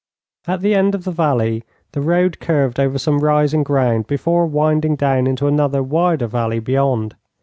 [0.47, 4.95] At the end of the valley the road curved over some rising ground before winding
[4.95, 7.15] down into another wider valley beyond.